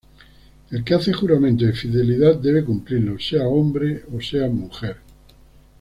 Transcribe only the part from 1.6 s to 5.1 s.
de fidelidad debe cumplirlo, sea hombre o sea mujer.